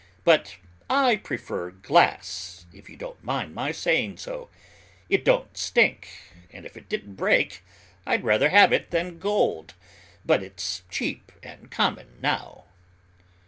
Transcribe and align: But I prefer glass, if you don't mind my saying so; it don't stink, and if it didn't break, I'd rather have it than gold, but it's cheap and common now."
But 0.23 0.55
I 0.89 1.17
prefer 1.17 1.69
glass, 1.69 2.65
if 2.73 2.89
you 2.89 2.97
don't 2.97 3.23
mind 3.23 3.53
my 3.53 3.71
saying 3.71 4.17
so; 4.17 4.49
it 5.09 5.23
don't 5.23 5.55
stink, 5.55 6.07
and 6.51 6.65
if 6.65 6.75
it 6.75 6.89
didn't 6.89 7.13
break, 7.13 7.61
I'd 8.03 8.23
rather 8.23 8.49
have 8.49 8.73
it 8.73 8.89
than 8.89 9.19
gold, 9.19 9.75
but 10.25 10.41
it's 10.41 10.81
cheap 10.89 11.31
and 11.43 11.69
common 11.69 12.17
now." 12.19 12.63